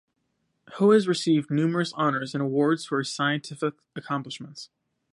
[0.77, 4.71] Ho has received numerous honors and awards for his scientific accomplishments.